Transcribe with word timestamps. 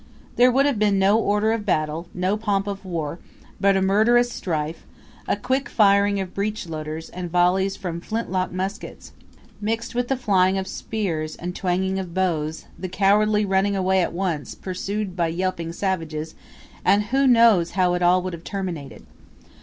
There 0.35 0.51
would 0.51 0.65
have 0.65 0.79
been 0.79 0.97
no 0.97 1.19
order 1.19 1.51
of 1.51 1.63
battle, 1.63 2.07
no 2.11 2.35
pomp 2.35 2.65
of 2.65 2.83
war, 2.83 3.19
but 3.59 3.77
a 3.77 3.83
murderous 3.83 4.31
strife, 4.31 4.83
a 5.27 5.35
quick 5.35 5.69
firing 5.69 6.19
of 6.19 6.33
breech 6.33 6.67
loaders, 6.67 7.09
and 7.09 7.29
volleys 7.29 7.75
from 7.75 8.01
flint 8.01 8.31
lock 8.31 8.51
muskets, 8.51 9.11
mixed 9.61 9.93
with 9.93 10.07
the 10.07 10.17
flying 10.17 10.57
of 10.57 10.65
spears 10.67 11.35
and 11.35 11.55
twanging 11.55 11.99
of 11.99 12.15
bows, 12.15 12.65
the 12.79 12.89
cowardly 12.89 13.45
running 13.45 13.75
away 13.75 14.01
at 14.01 14.11
once, 14.11 14.55
pursued 14.55 15.15
by 15.15 15.27
yelping 15.27 15.71
savages; 15.71 16.33
and 16.83 17.03
who 17.13 17.27
knows 17.27 17.73
how 17.77 17.93
it 17.93 18.01
all 18.01 18.23
would 18.23 18.33
have 18.33 18.43
terminated? 18.43 19.05